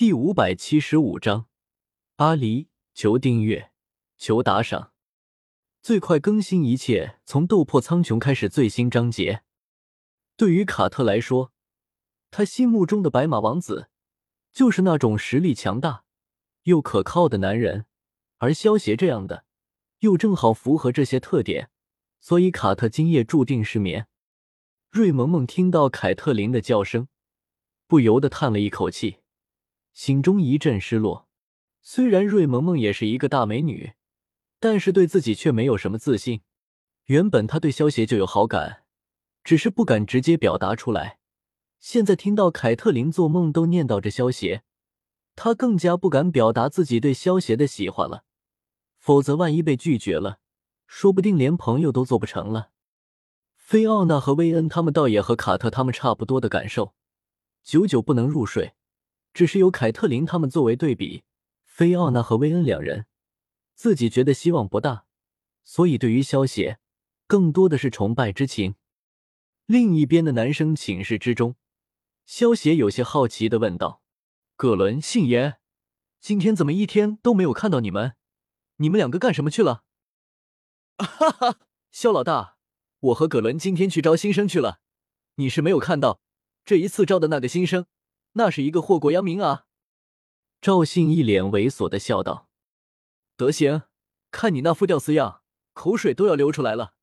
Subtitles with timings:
[0.00, 1.46] 第五百七十五章，
[2.16, 3.70] 阿离，求订阅，
[4.16, 4.94] 求打赏，
[5.82, 9.42] 最快更新一切从斗破苍穹开始最新章节。
[10.38, 11.52] 对于卡特来说，
[12.30, 13.90] 他心目中的白马王子
[14.50, 16.04] 就是那种实力强大
[16.62, 17.84] 又可靠的男人，
[18.38, 19.44] 而萧协这样的
[19.98, 21.68] 又正好符合这些特点，
[22.22, 24.08] 所以卡特今夜注定失眠。
[24.90, 27.08] 瑞萌萌听到凯特琳的叫声，
[27.86, 29.19] 不由得叹了一口气。
[30.00, 31.28] 心中一阵失落。
[31.82, 33.92] 虽然瑞萌萌也是一个大美女，
[34.58, 36.40] 但是对自己却没有什么自信。
[37.04, 38.84] 原本她对萧协就有好感，
[39.44, 41.18] 只是不敢直接表达出来。
[41.80, 44.62] 现在听到凯特琳做梦都念叨着萧协，
[45.36, 48.24] 他更加不敢表达自己对萧协的喜欢了。
[48.96, 50.38] 否则万一被拒绝了，
[50.86, 52.70] 说不定连朋友都做不成了。
[53.54, 56.94] 菲奥娜和薇恩他们倒也和卡特他们差不多的感受，
[57.62, 58.72] 久久不能入睡。
[59.32, 61.24] 只是有凯特琳他们作为对比，
[61.64, 63.06] 菲奥娜和薇恩两人，
[63.74, 65.04] 自己觉得希望不大，
[65.64, 66.78] 所以对于萧协，
[67.26, 68.74] 更多的是崇拜之情。
[69.66, 71.54] 另一边的男生寝室之中，
[72.26, 74.02] 萧协有些好奇的问道
[74.56, 75.58] ：“葛伦、信言，
[76.20, 78.14] 今天怎么一天都没有看到你们？
[78.76, 79.84] 你们两个干什么去了？”
[80.98, 81.58] 哈哈，
[81.92, 82.56] 萧老大，
[82.98, 84.80] 我和葛伦今天去招新生去了，
[85.36, 86.20] 你是没有看到
[86.64, 87.86] 这一次招的那个新生。
[88.32, 89.66] 那是一个祸国殃民啊！
[90.60, 92.48] 赵信一脸猥琐的笑道
[93.36, 93.82] ：“德行，
[94.30, 95.42] 看你那副屌丝样，
[95.72, 96.94] 口水都要流出来了。”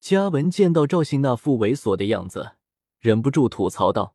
[0.00, 2.56] 嘉文见到赵信那副猥琐的样子，
[3.00, 4.14] 忍不住吐槽道：“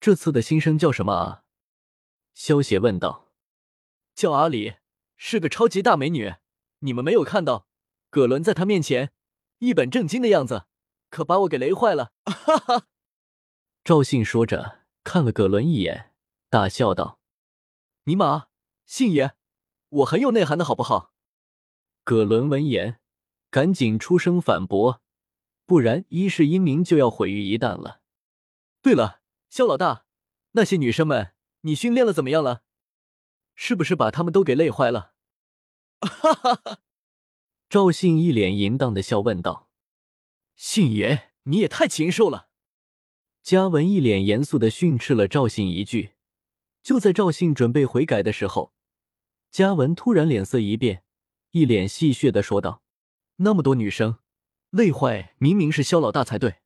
[0.00, 1.44] 这次的新生叫什么啊？”
[2.34, 3.30] 萧邪问道
[4.14, 4.76] ：“叫阿里，
[5.16, 6.34] 是个超级大美女。
[6.80, 7.68] 你们没有看到，
[8.10, 9.12] 葛伦在她面前
[9.58, 10.64] 一本正经的样子，
[11.10, 12.12] 可把我给雷坏了。
[12.24, 12.86] ”哈哈！
[13.84, 14.87] 赵信说着。
[15.04, 16.12] 看了葛伦一眼，
[16.50, 17.18] 大笑道
[18.04, 18.48] ：“尼玛，
[18.84, 19.34] 信爷，
[19.88, 21.12] 我很有内涵的好不好？”
[22.04, 23.00] 葛伦闻言，
[23.50, 25.02] 赶紧出声反驳
[25.66, 28.00] ：“不然一世英名就要毁于一旦了。”
[28.82, 30.06] 对了，肖老大，
[30.52, 32.62] 那些女生们，你训练了怎么样了？
[33.54, 35.14] 是不是把她们都给累坏了？
[36.00, 36.78] 哈哈哈！
[37.68, 39.68] 赵信一脸淫荡的笑问道
[40.56, 42.47] ：“信爷，你也太禽兽了！”
[43.48, 46.12] 嘉文一脸严肃的训斥了赵信一句。
[46.82, 48.74] 就在赵信准备悔改的时候，
[49.50, 51.02] 嘉文突然脸色一变，
[51.52, 52.82] 一脸戏谑的说道
[53.36, 54.18] ：“那么多女生，
[54.68, 56.56] 累坏明明是肖老大才对。”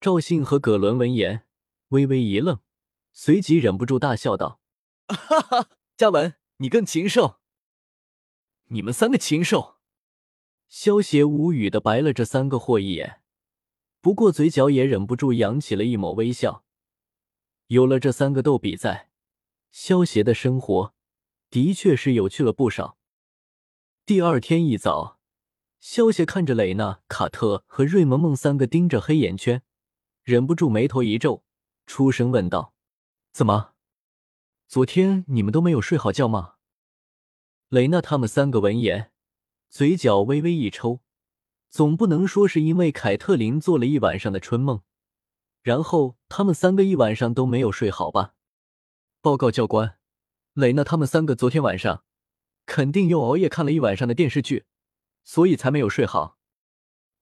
[0.00, 1.44] 赵信和葛伦闻言
[1.88, 2.60] 微微一愣，
[3.12, 4.62] 随即忍不住大笑道
[5.08, 7.40] ：“哈哈，嘉文，你更禽兽！
[8.68, 9.76] 你们三个禽兽！”
[10.70, 13.19] 萧协无语的白了这三个货一眼。
[14.00, 16.64] 不过嘴角也忍不住扬起了一抹微笑。
[17.66, 19.10] 有了这三个逗比在，
[19.70, 20.94] 萧协的生活
[21.50, 22.98] 的确是有趣了不少。
[24.06, 25.18] 第二天一早，
[25.78, 29.62] 萧协看着蕾娜、卡特和瑞萌萌三个盯着黑眼圈，
[30.22, 31.44] 忍不住眉头一皱，
[31.86, 32.74] 出声问道
[33.32, 33.74] ：“怎么，
[34.66, 36.54] 昨天你们都没有睡好觉吗？”
[37.68, 39.12] 蕾娜他们三个闻言，
[39.68, 41.00] 嘴角微微一抽。
[41.70, 44.82] 总不能说是因为凯特琳做了一晚上的春梦，
[45.62, 48.34] 然后他们三个一晚上都没有睡好吧？
[49.22, 49.96] 报告教官，
[50.54, 52.02] 蕾娜他们三个昨天晚上
[52.66, 54.64] 肯定又熬夜看了一晚上的电视剧，
[55.22, 56.38] 所以才没有睡好。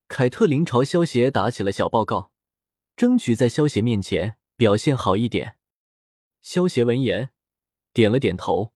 [0.08, 2.32] 凯特琳朝萧协打起了小报告，
[2.96, 5.56] 争取在萧协面前表现好一点。
[6.40, 7.30] 萧协闻言
[7.92, 8.72] 点了点头，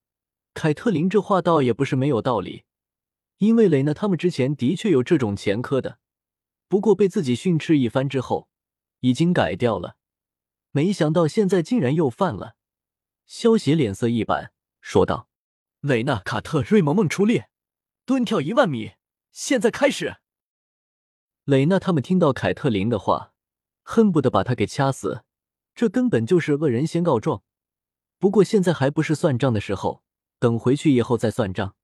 [0.53, 2.65] 凯特琳这话倒也不是没有道理。
[3.37, 5.99] 因为蕾娜他们之前的确有这种前科的，
[6.67, 8.47] 不过被自己训斥一番之后，
[9.01, 9.97] 已经改掉了。
[10.71, 12.55] 没想到现在竟然又犯了。
[13.25, 14.51] 萧邪脸色一板，
[14.81, 15.29] 说道
[15.81, 17.49] ：“蕾娜、卡特、瑞萌萌出列，
[18.05, 18.93] 蹲跳一万米，
[19.31, 20.17] 现在开始。”
[21.45, 23.33] 蕾娜他们听到凯特琳的话，
[23.83, 25.23] 恨不得把他给掐死，
[25.75, 27.43] 这根本就是恶人先告状。
[28.17, 30.03] 不过现在还不是算账的时候，
[30.39, 31.75] 等回去以后再算账。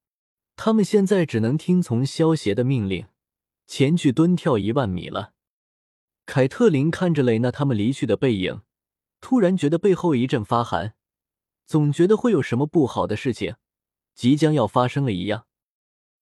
[0.62, 3.06] 他们现在只能听从萧协的命令，
[3.66, 5.32] 前去蹲跳一万米了。
[6.26, 8.60] 凯特琳看着蕾娜他们离去的背影，
[9.22, 10.92] 突然觉得背后一阵发寒，
[11.64, 13.56] 总觉得会有什么不好的事情
[14.14, 15.46] 即将要发生了一样。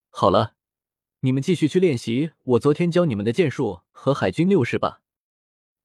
[0.09, 0.55] 好了，
[1.19, 5.01] 你们继续去练习我昨天教你们的剑术和海军六式吧。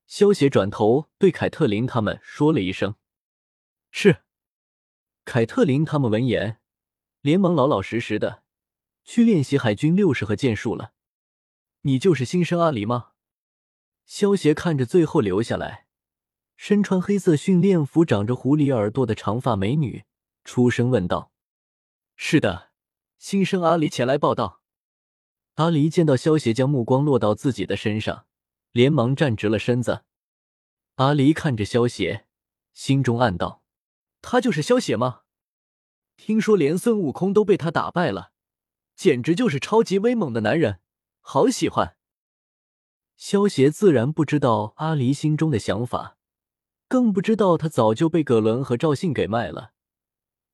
[0.07, 2.95] 萧协转头对凯特琳他们说了一声
[3.91, 4.19] ：“是。”
[5.27, 6.61] 凯特琳他们闻言，
[7.21, 8.44] 连忙老老实实的。
[9.05, 10.93] 去练习海军六式和剑术了。
[11.83, 13.11] 你就是新生阿离吗？
[14.05, 15.87] 萧协看着最后留下来，
[16.57, 20.05] 身穿黑色训练服、长着狐狸耳朵的长发美女
[20.45, 21.31] 出声问道
[22.17, 22.71] ：“是的，
[23.19, 24.63] 新生阿离前来报道。”
[25.57, 28.27] 阿离见到萧邪将目光落到自己的身上，
[28.73, 30.05] 连忙站直了身子。
[30.97, 32.27] 阿离看着萧邪，
[32.73, 33.63] 心中暗道
[34.21, 35.23] ：“他就是萧邪吗？
[36.17, 38.33] 听说连孙悟空都被他打败了，
[38.97, 40.81] 简直就是超级威猛的男人，
[41.21, 41.97] 好喜欢。”
[43.17, 46.17] 萧邪自然不知道阿离心中的想法，
[46.89, 49.73] 更不知道他早就被葛伦和赵信给卖了。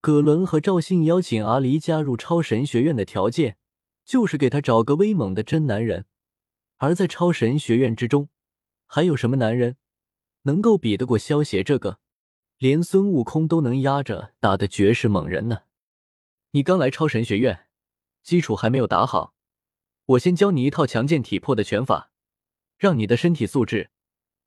[0.00, 3.56] 葛伦和赵信邀请阿离加入超神学院的条件。
[4.02, 6.04] 就是给他找个威猛的真男人，
[6.78, 8.28] 而在超神学院之中，
[8.84, 9.76] 还有什么男人
[10.42, 12.00] 能够比得过萧协这个
[12.58, 15.60] 连孙悟空都能压着打的绝世猛人呢？
[16.50, 17.68] 你刚来超神学院，
[18.22, 19.34] 基础还没有打好，
[20.06, 22.10] 我先教你一套强健体魄的拳法，
[22.76, 23.90] 让你的身体素质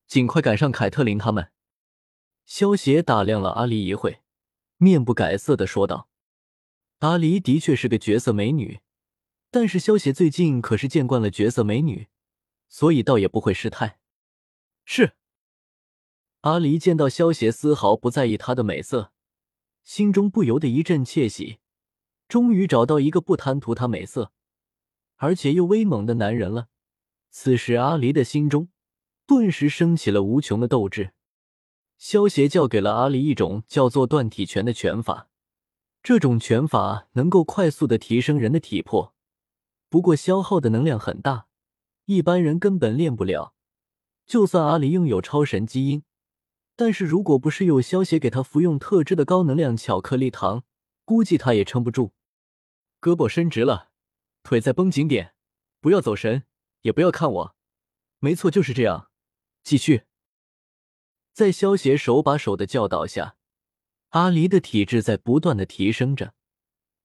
[0.07, 1.51] 尽快赶上凯特琳他们。
[2.45, 4.21] 萧协打量了阿离一会，
[4.77, 6.09] 面不改色的说道
[6.99, 8.81] ：“阿离的确是个绝色美女。”
[9.49, 12.07] 但是萧邪最近可是见惯了绝色美女，
[12.67, 13.99] 所以倒也不会失态。
[14.83, 15.13] 是
[16.41, 19.13] 阿离见到萧邪丝毫不在意她的美色，
[19.83, 21.59] 心中不由得一阵窃喜，
[22.33, 24.31] 终于找到一个不贪图她美色，
[25.17, 26.67] 而且又威猛的男人了。
[27.29, 28.69] 此时阿离的心中
[29.27, 31.13] 顿时升起了无穷的斗志。
[31.95, 35.29] 萧邪教给了阿离一种叫做断体拳的拳法，
[36.01, 39.13] 这种拳法能够快速的提升人的体魄。
[39.87, 41.45] 不过消耗的能量很大，
[42.05, 43.53] 一般人根本练不了。
[44.25, 46.01] 就算阿离拥有超神基因，
[46.75, 50.63] 但是如果不是有萧邪给他服用特制的高能量巧克力糖，
[51.05, 52.13] 估计他也撑不住。
[53.03, 53.91] 胳膊伸直了，
[54.43, 55.35] 腿再绷紧点，
[55.81, 56.45] 不要走神，
[56.83, 57.55] 也不要看我。
[58.19, 59.11] 没错，就是这样。
[59.61, 60.03] 继续。
[61.33, 63.35] 在萧邪手把手的教导下，
[64.11, 66.33] 阿离的体质在不断的提升着，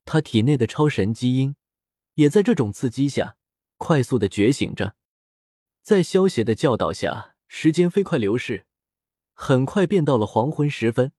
[0.04, 1.56] 他体内的超神基因。
[2.14, 3.36] 也在这种刺激下，
[3.76, 4.94] 快速的觉醒着。
[5.82, 8.66] 在萧邪的教导下，时间飞快流逝，
[9.34, 11.12] 很快便到了黄昏时分。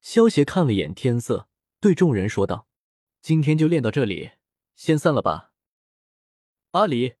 [0.00, 1.48] 萧邪看了眼天色，
[1.78, 2.68] 对众人说道
[3.24, 4.32] ：“今天就练到这里，
[4.76, 5.50] 先散了吧。”
[6.72, 7.14] 阿离，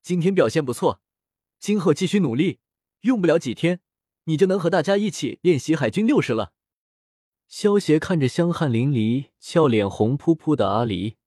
[0.00, 1.02] 今天表现不错，
[1.58, 2.60] 今后继续努力，
[3.02, 3.80] 用不了几天，
[4.24, 6.54] 你就能和大家一起练习海军六式了。
[7.46, 11.18] 萧邪看着香汗淋漓、俏脸红扑扑的阿离。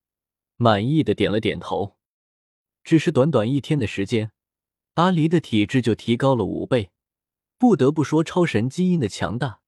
[0.55, 1.97] 满意的点了点头，
[2.83, 4.31] 只是短短一天的时间，
[4.95, 6.89] 阿离的体质就提高了五倍。
[7.59, 9.61] 不得不说，超神基因的强大，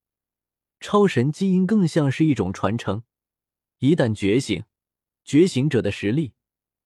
[0.80, 3.04] 超神基因更像是一种传承。
[3.80, 4.64] 一旦觉醒，
[5.24, 6.34] 觉醒者的实力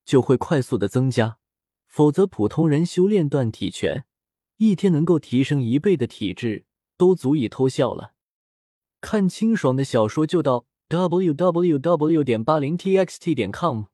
[0.04, 1.38] 就会快速的增加。
[1.88, 4.06] 否则，普通人修炼断体拳，
[4.58, 6.66] 一天能够提升一倍的体质，
[6.98, 8.14] 都足以偷笑了。
[9.02, 12.24] 看清爽的小说就到 w w w.
[12.24, 13.34] 点八零 t x t.
[13.34, 13.86] 点 com。